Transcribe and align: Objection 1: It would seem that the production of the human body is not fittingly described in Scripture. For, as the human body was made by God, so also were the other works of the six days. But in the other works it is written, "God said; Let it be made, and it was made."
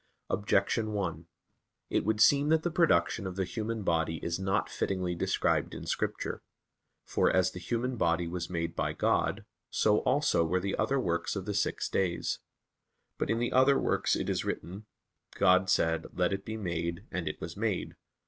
Objection 0.31 0.93
1: 0.93 1.27
It 1.91 2.03
would 2.03 2.19
seem 2.19 2.49
that 2.49 2.63
the 2.63 2.71
production 2.71 3.27
of 3.27 3.35
the 3.35 3.43
human 3.43 3.83
body 3.83 4.15
is 4.23 4.39
not 4.39 4.67
fittingly 4.67 5.13
described 5.13 5.75
in 5.75 5.85
Scripture. 5.85 6.41
For, 7.05 7.29
as 7.29 7.51
the 7.51 7.59
human 7.59 7.97
body 7.97 8.27
was 8.27 8.49
made 8.49 8.75
by 8.75 8.93
God, 8.93 9.45
so 9.69 9.99
also 9.99 10.43
were 10.43 10.59
the 10.59 10.75
other 10.75 10.99
works 10.99 11.35
of 11.35 11.45
the 11.45 11.53
six 11.53 11.87
days. 11.87 12.39
But 13.19 13.29
in 13.29 13.37
the 13.37 13.51
other 13.51 13.77
works 13.77 14.15
it 14.15 14.27
is 14.27 14.43
written, 14.43 14.87
"God 15.35 15.69
said; 15.69 16.07
Let 16.13 16.33
it 16.33 16.45
be 16.45 16.57
made, 16.57 17.05
and 17.11 17.27
it 17.27 17.39
was 17.39 17.55
made." 17.55 17.93